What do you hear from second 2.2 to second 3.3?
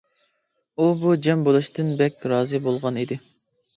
رازى بولغان ئىدى.